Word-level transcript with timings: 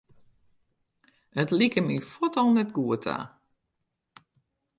It 1.41 1.49
like 1.59 1.77
my 1.87 1.97
fuort 2.09 2.35
al 2.41 2.49
net 2.55 2.69
goed 2.75 3.01
ta. 3.05 3.17